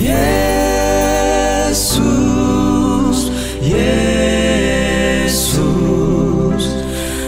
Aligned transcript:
Yesus, 0.00 1.76
Yesus, 3.60 5.44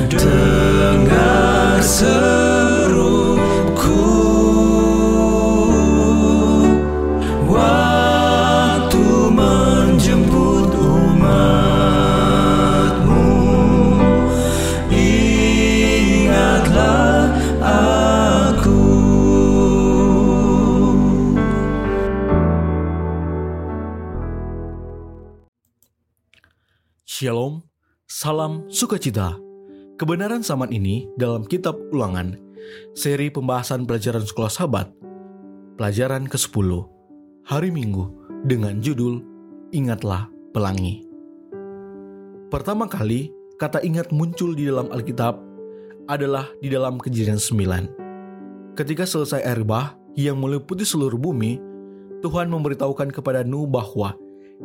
dengar 0.09 0.52
salam 28.23 28.63
sukacita. 28.71 29.35
Kebenaran 29.99 30.47
zaman 30.47 30.71
ini 30.71 31.11
dalam 31.19 31.43
kitab 31.43 31.75
ulangan, 31.91 32.39
seri 32.95 33.35
pembahasan 33.35 33.83
pelajaran 33.83 34.23
sekolah 34.23 34.47
sahabat, 34.47 34.95
pelajaran 35.75 36.31
ke-10, 36.31 36.87
hari 37.43 37.75
Minggu 37.75 38.15
dengan 38.47 38.79
judul 38.79 39.27
Ingatlah 39.75 40.31
Pelangi. 40.55 41.03
Pertama 42.47 42.87
kali, 42.87 43.35
kata 43.59 43.83
ingat 43.83 44.15
muncul 44.15 44.55
di 44.55 44.71
dalam 44.71 44.87
Alkitab 44.95 45.43
adalah 46.07 46.47
di 46.63 46.71
dalam 46.71 47.03
kejadian 47.03 47.43
9. 47.43 48.79
Ketika 48.79 49.03
selesai 49.03 49.43
air 49.43 49.67
bah 49.67 49.99
yang 50.15 50.39
meliputi 50.39 50.87
seluruh 50.87 51.19
bumi, 51.19 51.59
Tuhan 52.23 52.47
memberitahukan 52.55 53.11
kepada 53.11 53.43
Nuh 53.43 53.67
bahwa 53.67 54.15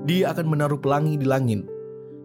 dia 0.06 0.30
akan 0.30 0.46
menaruh 0.46 0.78
pelangi 0.78 1.18
di 1.18 1.26
langit 1.26 1.66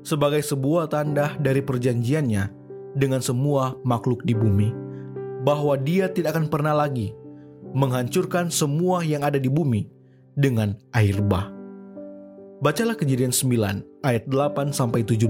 sebagai 0.02 0.42
sebuah 0.42 0.90
tanda 0.90 1.34
dari 1.38 1.62
perjanjiannya 1.62 2.50
dengan 2.98 3.22
semua 3.22 3.78
makhluk 3.86 4.22
di 4.26 4.34
bumi, 4.36 4.70
bahwa 5.46 5.78
Dia 5.78 6.10
tidak 6.10 6.36
akan 6.38 6.46
pernah 6.50 6.74
lagi 6.76 7.14
menghancurkan 7.72 8.52
semua 8.52 9.00
yang 9.00 9.24
ada 9.24 9.40
di 9.40 9.48
bumi 9.48 9.88
dengan 10.36 10.76
air 10.92 11.18
bah. 11.24 11.48
Bacalah 12.62 12.94
Kejadian 12.94 13.34
9 13.34 14.06
ayat 14.06 14.22
8 14.30 14.70
sampai 14.70 15.02
17. 15.02 15.26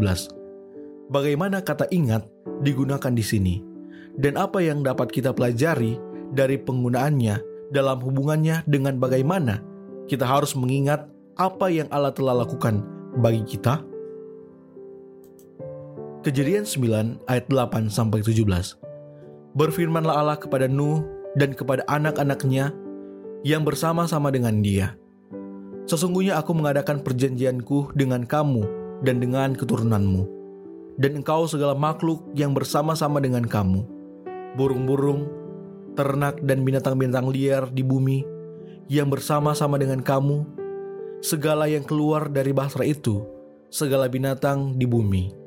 Bagaimana 1.08 1.64
kata 1.64 1.88
ingat 1.88 2.28
digunakan 2.60 3.12
di 3.12 3.24
sini 3.24 3.54
dan 4.20 4.36
apa 4.36 4.60
yang 4.60 4.84
dapat 4.84 5.08
kita 5.08 5.32
pelajari 5.32 5.96
dari 6.32 6.60
penggunaannya 6.60 7.52
dalam 7.72 7.98
hubungannya 8.04 8.64
dengan 8.68 9.00
bagaimana 9.00 9.64
kita 10.08 10.28
harus 10.28 10.52
mengingat 10.52 11.08
apa 11.40 11.72
yang 11.72 11.88
Allah 11.88 12.12
telah 12.12 12.44
lakukan 12.44 12.84
bagi 13.16 13.44
kita? 13.48 13.91
Kejadian 16.22 16.62
9 16.62 17.26
ayat 17.26 17.50
8 17.50 17.90
sampai 17.90 18.22
17. 18.22 18.46
Berfirmanlah 19.58 20.14
Allah 20.22 20.38
kepada 20.38 20.70
Nuh 20.70 21.02
dan 21.34 21.50
kepada 21.50 21.82
anak-anaknya 21.90 22.70
yang 23.42 23.66
bersama-sama 23.66 24.30
dengan 24.30 24.62
dia. 24.62 24.94
Sesungguhnya 25.90 26.38
aku 26.38 26.54
mengadakan 26.54 27.02
perjanjianku 27.02 27.90
dengan 27.98 28.22
kamu 28.22 28.62
dan 29.02 29.18
dengan 29.18 29.58
keturunanmu, 29.58 30.22
dan 31.02 31.18
engkau 31.18 31.50
segala 31.50 31.74
makhluk 31.74 32.22
yang 32.38 32.54
bersama-sama 32.54 33.18
dengan 33.18 33.42
kamu, 33.42 33.82
burung-burung, 34.54 35.26
ternak 35.98 36.38
dan 36.46 36.62
binatang-binatang 36.62 37.34
liar 37.34 37.66
di 37.66 37.82
bumi 37.82 38.22
yang 38.86 39.10
bersama-sama 39.10 39.74
dengan 39.74 39.98
kamu, 39.98 40.46
segala 41.18 41.66
yang 41.66 41.82
keluar 41.82 42.30
dari 42.30 42.54
bahasa 42.54 42.86
itu, 42.86 43.26
segala 43.74 44.06
binatang 44.06 44.78
di 44.78 44.86
bumi 44.86 45.41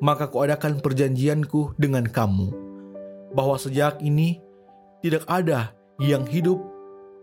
maka 0.00 0.32
kuadakan 0.32 0.80
perjanjianku 0.80 1.76
dengan 1.76 2.08
kamu, 2.08 2.50
bahwa 3.36 3.56
sejak 3.60 4.00
ini 4.00 4.40
tidak 5.04 5.24
ada 5.28 5.72
yang 6.00 6.24
hidup 6.24 6.58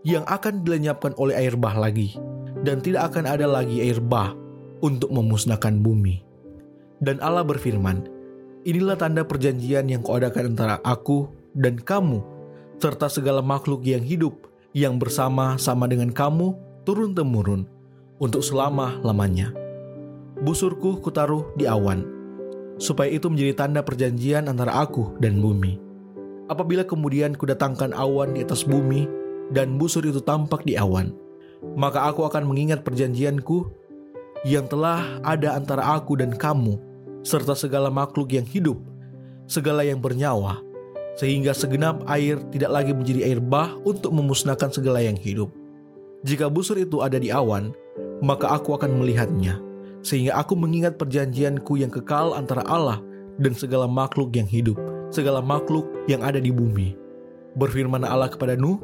yang 0.06 0.22
akan 0.30 0.62
dilenyapkan 0.62 1.12
oleh 1.18 1.34
air 1.34 1.58
bah 1.58 1.74
lagi, 1.74 2.14
dan 2.62 2.78
tidak 2.78 3.12
akan 3.12 3.26
ada 3.26 3.46
lagi 3.50 3.82
air 3.82 3.98
bah 3.98 4.32
untuk 4.80 5.10
memusnahkan 5.10 5.82
bumi. 5.82 6.22
Dan 7.02 7.18
Allah 7.22 7.46
berfirman, 7.46 8.06
inilah 8.62 8.98
tanda 8.98 9.26
perjanjian 9.26 9.90
yang 9.90 10.02
kuadakan 10.02 10.54
antara 10.54 10.78
aku 10.86 11.30
dan 11.54 11.78
kamu, 11.78 12.22
serta 12.78 13.10
segala 13.10 13.42
makhluk 13.42 13.82
yang 13.82 14.02
hidup 14.02 14.46
yang 14.70 15.02
bersama-sama 15.02 15.90
dengan 15.90 16.14
kamu 16.14 16.54
turun-temurun 16.86 17.66
untuk 18.22 18.42
selama-lamanya. 18.42 19.50
Busurku 20.38 21.02
kutaruh 21.02 21.50
di 21.58 21.66
awan, 21.66 22.17
supaya 22.78 23.10
itu 23.10 23.26
menjadi 23.26 23.66
tanda 23.66 23.82
perjanjian 23.82 24.46
antara 24.46 24.74
aku 24.78 25.18
dan 25.18 25.42
bumi. 25.42 25.78
Apabila 26.48 26.86
kemudian 26.86 27.36
kudatangkan 27.36 27.92
awan 27.92 28.32
di 28.38 28.40
atas 28.40 28.64
bumi 28.64 29.04
dan 29.52 29.76
busur 29.76 30.06
itu 30.06 30.22
tampak 30.24 30.64
di 30.64 30.80
awan, 30.80 31.12
maka 31.76 32.08
aku 32.08 32.24
akan 32.24 32.48
mengingat 32.48 32.86
perjanjianku 32.86 33.68
yang 34.46 34.64
telah 34.70 35.20
ada 35.26 35.58
antara 35.58 35.98
aku 35.98 36.16
dan 36.16 36.32
kamu, 36.32 36.78
serta 37.26 37.52
segala 37.52 37.92
makhluk 37.92 38.32
yang 38.32 38.46
hidup, 38.46 38.80
segala 39.50 39.84
yang 39.84 39.98
bernyawa, 40.00 40.62
sehingga 41.18 41.52
segenap 41.52 42.06
air 42.08 42.38
tidak 42.54 42.70
lagi 42.70 42.94
menjadi 42.94 43.28
air 43.28 43.40
bah 43.42 43.74
untuk 43.82 44.14
memusnahkan 44.14 44.70
segala 44.72 45.02
yang 45.02 45.18
hidup. 45.18 45.50
Jika 46.22 46.48
busur 46.48 46.78
itu 46.80 47.02
ada 47.04 47.18
di 47.18 47.28
awan, 47.28 47.74
maka 48.22 48.54
aku 48.56 48.72
akan 48.74 48.98
melihatnya 49.02 49.67
sehingga 50.02 50.38
aku 50.38 50.54
mengingat 50.54 50.96
perjanjianku 50.96 51.78
yang 51.78 51.90
kekal 51.90 52.34
antara 52.34 52.62
Allah 52.66 53.02
dan 53.38 53.54
segala 53.54 53.86
makhluk 53.86 54.34
yang 54.34 54.46
hidup, 54.46 54.78
segala 55.10 55.42
makhluk 55.42 55.86
yang 56.10 56.22
ada 56.22 56.38
di 56.42 56.50
bumi. 56.50 56.94
Berfirman 57.58 58.06
Allah 58.06 58.30
kepada 58.30 58.54
Nuh, 58.54 58.78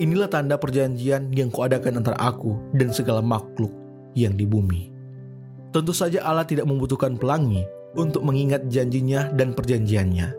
inilah 0.00 0.30
tanda 0.30 0.56
perjanjian 0.56 1.32
yang 1.34 1.52
kuadakan 1.52 2.00
antara 2.00 2.16
aku 2.16 2.56
dan 2.76 2.94
segala 2.94 3.20
makhluk 3.20 3.72
yang 4.16 4.36
di 4.36 4.48
bumi. 4.48 4.92
Tentu 5.68 5.92
saja 5.92 6.24
Allah 6.24 6.48
tidak 6.48 6.64
membutuhkan 6.64 7.20
pelangi 7.20 7.60
untuk 7.96 8.24
mengingat 8.24 8.68
janjinya 8.72 9.28
dan 9.36 9.52
perjanjiannya. 9.52 10.32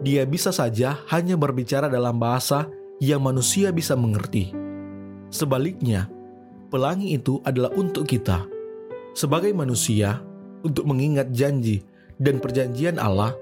Dia 0.00 0.22
bisa 0.24 0.50
saja 0.50 0.98
hanya 1.12 1.36
berbicara 1.36 1.86
dalam 1.86 2.18
bahasa 2.18 2.66
yang 2.98 3.22
manusia 3.22 3.70
bisa 3.70 3.94
mengerti. 3.94 4.50
Sebaliknya, 5.30 6.10
pelangi 6.72 7.14
itu 7.14 7.38
adalah 7.46 7.70
untuk 7.76 8.08
kita, 8.08 8.42
sebagai 9.20 9.52
manusia 9.52 10.24
untuk 10.64 10.88
mengingat 10.88 11.28
janji 11.28 11.84
dan 12.16 12.40
perjanjian 12.40 12.96
Allah 12.96 13.36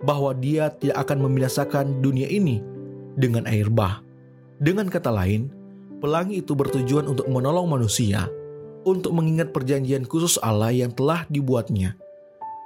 bahwa 0.00 0.32
Dia 0.32 0.72
tidak 0.72 1.04
akan 1.04 1.28
membinasakan 1.28 2.00
dunia 2.00 2.24
ini 2.32 2.64
dengan 3.12 3.44
air 3.44 3.68
bah. 3.68 4.00
Dengan 4.56 4.88
kata 4.88 5.12
lain, 5.12 5.52
pelangi 6.00 6.40
itu 6.40 6.56
bertujuan 6.56 7.04
untuk 7.04 7.28
menolong 7.28 7.68
manusia 7.68 8.24
untuk 8.88 9.12
mengingat 9.12 9.52
perjanjian 9.52 10.08
khusus 10.08 10.40
Allah 10.40 10.72
yang 10.72 10.96
telah 10.96 11.28
dibuatnya. 11.28 11.92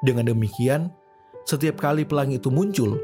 Dengan 0.07 0.31
demikian, 0.31 0.95
setiap 1.43 1.83
kali 1.83 2.07
pelangi 2.07 2.39
itu 2.39 2.47
muncul, 2.47 2.95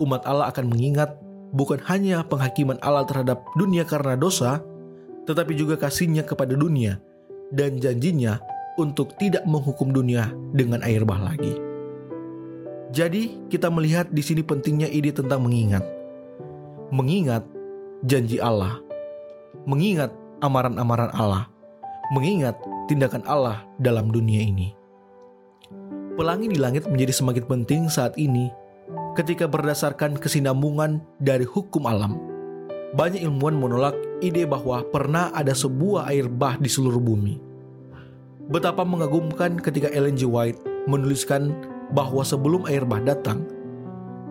umat 0.00 0.24
Allah 0.24 0.48
akan 0.48 0.72
mengingat 0.72 1.12
bukan 1.52 1.76
hanya 1.92 2.24
penghakiman 2.24 2.80
Allah 2.80 3.04
terhadap 3.04 3.44
dunia 3.52 3.84
karena 3.84 4.16
dosa, 4.16 4.64
tetapi 5.28 5.52
juga 5.52 5.76
kasihnya 5.76 6.24
kepada 6.24 6.56
dunia 6.56 6.96
dan 7.52 7.76
janjinya 7.76 8.40
untuk 8.74 9.14
tidak 9.18 9.46
menghukum 9.46 9.94
dunia 9.94 10.30
dengan 10.54 10.82
air 10.82 11.06
bah 11.06 11.18
lagi. 11.18 11.54
Jadi, 12.94 13.50
kita 13.50 13.70
melihat 13.74 14.10
di 14.14 14.22
sini 14.22 14.46
pentingnya 14.46 14.86
ide 14.86 15.10
tentang 15.10 15.42
mengingat. 15.42 15.82
Mengingat 16.94 17.42
janji 18.06 18.38
Allah, 18.38 18.78
mengingat 19.66 20.14
amaran-amaran 20.38 21.10
Allah, 21.10 21.50
mengingat 22.14 22.54
tindakan 22.86 23.26
Allah 23.26 23.66
dalam 23.82 24.14
dunia 24.14 24.46
ini. 24.46 24.70
Pelangi 26.14 26.46
di 26.46 26.58
langit 26.62 26.86
menjadi 26.86 27.10
semakin 27.10 27.44
penting 27.50 27.82
saat 27.90 28.14
ini 28.14 28.46
ketika 29.18 29.50
berdasarkan 29.50 30.14
kesinambungan 30.14 31.02
dari 31.18 31.42
hukum 31.42 31.90
alam. 31.90 32.14
Banyak 32.94 33.26
ilmuwan 33.26 33.58
menolak 33.58 33.98
ide 34.22 34.46
bahwa 34.46 34.86
pernah 34.94 35.34
ada 35.34 35.50
sebuah 35.50 36.14
air 36.14 36.30
bah 36.30 36.54
di 36.54 36.70
seluruh 36.70 37.02
bumi 37.02 37.43
Betapa 38.44 38.84
mengagumkan 38.84 39.56
ketika 39.56 39.88
Ellen 39.88 40.20
G. 40.20 40.28
White 40.28 40.60
menuliskan 40.84 41.56
bahwa 41.96 42.20
sebelum 42.20 42.68
air 42.68 42.84
bah 42.84 43.00
datang, 43.00 43.48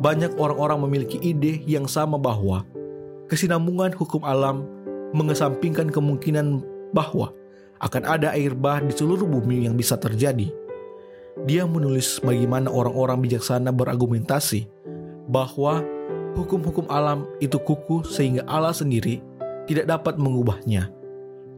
banyak 0.06 0.38
orang-orang 0.38 0.86
memiliki 0.86 1.18
ide 1.18 1.66
yang 1.66 1.90
sama 1.90 2.22
bahwa 2.22 2.62
kesinambungan 3.26 3.90
hukum 3.98 4.22
alam 4.22 4.70
mengesampingkan 5.18 5.90
kemungkinan 5.90 6.62
bahwa 6.94 7.34
akan 7.82 8.04
ada 8.06 8.38
air 8.38 8.54
bah 8.54 8.78
di 8.86 8.94
seluruh 8.94 9.26
bumi 9.26 9.66
yang 9.66 9.74
bisa 9.74 9.98
terjadi. 9.98 10.54
Dia 11.50 11.66
menulis 11.66 12.22
bagaimana 12.22 12.70
orang-orang 12.70 13.26
bijaksana 13.26 13.74
berargumentasi 13.74 14.70
bahwa 15.26 15.82
hukum-hukum 16.38 16.86
alam 16.86 17.26
itu 17.42 17.58
kuku 17.58 18.06
sehingga 18.06 18.46
Allah 18.46 18.78
sendiri 18.78 19.26
tidak 19.66 19.90
dapat 19.90 20.22
mengubahnya. 20.22 20.94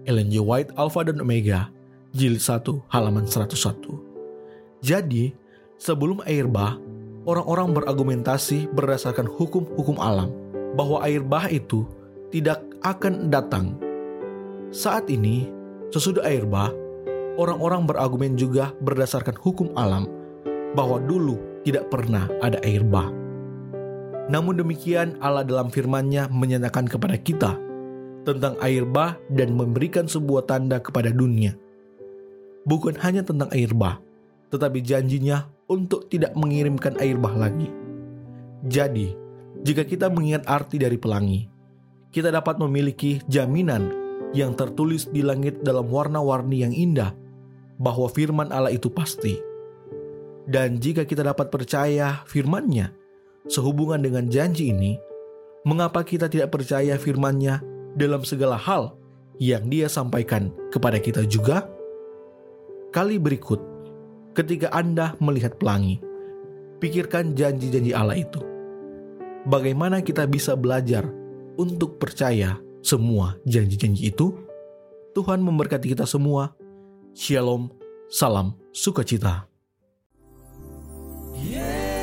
Ellen 0.08 0.32
G. 0.32 0.40
White 0.40 0.72
Alpha 0.80 1.04
dan 1.04 1.20
Omega, 1.20 1.75
jilid 2.16 2.40
1 2.40 2.64
halaman 2.96 3.28
101. 3.28 4.80
Jadi, 4.80 5.36
sebelum 5.76 6.24
air 6.24 6.48
bah, 6.48 6.80
orang-orang 7.28 7.76
berargumentasi 7.76 8.72
berdasarkan 8.72 9.28
hukum-hukum 9.28 10.00
alam 10.00 10.32
bahwa 10.80 11.04
air 11.04 11.20
bah 11.20 11.52
itu 11.52 11.84
tidak 12.32 12.64
akan 12.88 13.28
datang. 13.28 13.76
Saat 14.72 15.12
ini, 15.12 15.52
sesudah 15.92 16.24
air 16.24 16.48
bah, 16.48 16.72
orang-orang 17.36 17.84
berargumen 17.84 18.40
juga 18.40 18.72
berdasarkan 18.80 19.36
hukum 19.36 19.76
alam 19.76 20.08
bahwa 20.72 21.04
dulu 21.04 21.36
tidak 21.68 21.92
pernah 21.92 22.32
ada 22.40 22.64
air 22.64 22.84
bah. 22.88 23.12
Namun 24.26 24.58
demikian 24.58 25.20
Allah 25.22 25.46
dalam 25.46 25.70
firman-Nya 25.70 26.34
menyatakan 26.34 26.90
kepada 26.90 27.20
kita 27.20 27.62
tentang 28.26 28.58
air 28.58 28.82
bah 28.84 29.22
dan 29.30 29.54
memberikan 29.54 30.10
sebuah 30.10 30.50
tanda 30.50 30.82
kepada 30.82 31.14
dunia. 31.14 31.54
Bukan 32.66 32.98
hanya 33.06 33.22
tentang 33.22 33.50
air 33.54 33.72
bah, 33.78 34.02
tetapi 34.50 34.82
janjinya 34.82 35.46
untuk 35.70 36.10
tidak 36.10 36.34
mengirimkan 36.34 36.98
air 36.98 37.18
bah 37.18 37.34
lagi. 37.34 37.70
Jadi, 38.66 39.14
jika 39.62 39.86
kita 39.86 40.10
mengingat 40.10 40.46
arti 40.50 40.82
dari 40.82 40.98
pelangi, 40.98 41.46
kita 42.10 42.34
dapat 42.34 42.58
memiliki 42.58 43.22
jaminan 43.30 43.92
yang 44.34 44.58
tertulis 44.58 45.06
di 45.10 45.22
langit 45.22 45.62
dalam 45.62 45.86
warna-warni 45.92 46.66
yang 46.66 46.74
indah 46.74 47.14
bahwa 47.78 48.08
firman 48.08 48.50
Allah 48.50 48.72
itu 48.72 48.88
pasti. 48.88 49.38
Dan 50.46 50.78
jika 50.78 51.04
kita 51.04 51.26
dapat 51.26 51.50
percaya 51.50 52.24
firman-Nya, 52.30 52.94
sehubungan 53.50 54.00
dengan 54.00 54.30
janji 54.30 54.70
ini, 54.72 54.96
mengapa 55.66 56.06
kita 56.06 56.30
tidak 56.30 56.54
percaya 56.54 56.96
firman-Nya 56.96 57.62
dalam 57.98 58.22
segala 58.22 58.56
hal 58.56 58.94
yang 59.42 59.68
dia 59.68 59.90
sampaikan 59.90 60.54
kepada 60.70 61.02
kita 61.02 61.26
juga? 61.26 61.75
kali 62.96 63.20
berikut 63.20 63.60
ketika 64.32 64.72
Anda 64.72 65.20
melihat 65.20 65.60
pelangi. 65.60 66.00
Pikirkan 66.80 67.36
janji-janji 67.36 67.92
Allah 67.92 68.16
itu. 68.16 68.40
Bagaimana 69.44 70.00
kita 70.00 70.24
bisa 70.24 70.56
belajar 70.56 71.04
untuk 71.60 72.00
percaya 72.00 72.56
semua 72.80 73.36
janji-janji 73.44 74.16
itu? 74.16 74.32
Tuhan 75.12 75.44
memberkati 75.44 75.92
kita 75.92 76.08
semua. 76.08 76.56
Shalom, 77.12 77.68
salam 78.08 78.56
sukacita. 78.72 79.44
Yesus, 81.36 82.00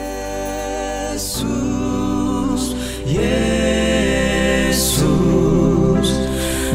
Yesus, 3.08 5.08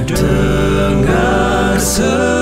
dengar. 0.10 1.78
Yesus. 1.78 2.37